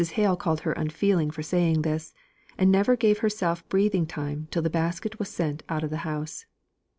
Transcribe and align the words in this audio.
Hale 0.13 0.35
called 0.35 0.61
her 0.61 0.71
unfeeling 0.71 1.29
for 1.29 1.43
saying 1.43 1.83
this; 1.83 2.11
and 2.57 2.71
never 2.71 2.95
gave 2.95 3.19
herself 3.19 3.69
breathing 3.69 4.07
time 4.07 4.47
till 4.49 4.63
the 4.63 4.69
basket 4.71 5.19
was 5.19 5.29
sent 5.29 5.61
out 5.69 5.83
of 5.83 5.91
the 5.91 5.97
house. 5.97 6.47